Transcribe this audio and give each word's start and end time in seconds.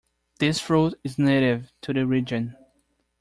This 0.39 0.59
fruit 0.59 0.99
is 1.03 1.19
native 1.19 1.71
to 1.81 1.93
the 1.93 2.07
region. 2.07 2.55